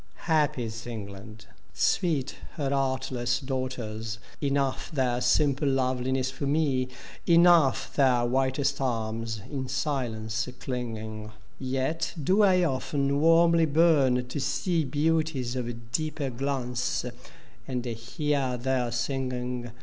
[0.25, 1.45] Happy is England,
[1.75, 6.87] sweet her artless daugh ters; Enough their simple loveliness for me,
[7.27, 14.85] Enough their whitest arms in silence clinging: Yet do I often warmly bum to see
[14.85, 17.05] Beauties of deeper glance,
[17.67, 19.69] and hear their singing.